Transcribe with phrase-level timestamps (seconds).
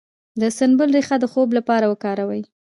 [0.41, 2.41] د سنبل ریښه د خوب لپاره وکاروئ